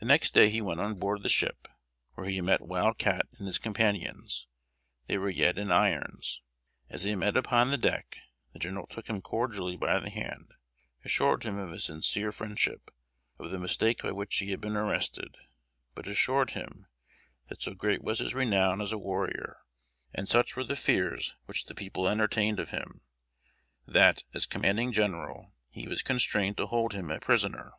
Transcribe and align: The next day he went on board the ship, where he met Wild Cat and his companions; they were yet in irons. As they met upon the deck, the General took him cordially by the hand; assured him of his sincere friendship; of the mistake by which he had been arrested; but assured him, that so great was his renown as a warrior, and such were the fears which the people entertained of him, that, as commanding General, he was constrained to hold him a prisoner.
The 0.00 0.06
next 0.06 0.30
day 0.32 0.48
he 0.48 0.62
went 0.62 0.80
on 0.80 0.94
board 0.98 1.22
the 1.22 1.28
ship, 1.28 1.68
where 2.14 2.26
he 2.26 2.40
met 2.40 2.62
Wild 2.62 2.96
Cat 2.96 3.26
and 3.36 3.46
his 3.46 3.58
companions; 3.58 4.46
they 5.06 5.18
were 5.18 5.28
yet 5.28 5.58
in 5.58 5.70
irons. 5.70 6.40
As 6.88 7.02
they 7.02 7.14
met 7.14 7.36
upon 7.36 7.70
the 7.70 7.76
deck, 7.76 8.16
the 8.54 8.58
General 8.58 8.86
took 8.86 9.06
him 9.06 9.20
cordially 9.20 9.76
by 9.76 9.98
the 10.00 10.08
hand; 10.08 10.54
assured 11.04 11.42
him 11.42 11.58
of 11.58 11.72
his 11.72 11.84
sincere 11.84 12.32
friendship; 12.32 12.90
of 13.38 13.50
the 13.50 13.58
mistake 13.58 14.02
by 14.02 14.12
which 14.12 14.34
he 14.38 14.50
had 14.50 14.62
been 14.62 14.76
arrested; 14.76 15.36
but 15.94 16.08
assured 16.08 16.52
him, 16.52 16.86
that 17.50 17.60
so 17.60 17.74
great 17.74 18.02
was 18.02 18.20
his 18.20 18.32
renown 18.32 18.80
as 18.80 18.92
a 18.92 18.98
warrior, 18.98 19.58
and 20.14 20.26
such 20.26 20.56
were 20.56 20.64
the 20.64 20.74
fears 20.74 21.36
which 21.44 21.66
the 21.66 21.74
people 21.74 22.08
entertained 22.08 22.58
of 22.58 22.70
him, 22.70 23.02
that, 23.86 24.24
as 24.32 24.46
commanding 24.46 24.90
General, 24.90 25.52
he 25.68 25.86
was 25.86 26.00
constrained 26.00 26.56
to 26.56 26.64
hold 26.64 26.94
him 26.94 27.10
a 27.10 27.20
prisoner. 27.20 27.72